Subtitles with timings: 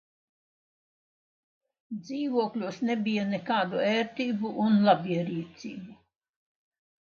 [2.07, 5.99] Dzīvokļos nebija nekādu ērtību un labierīcību.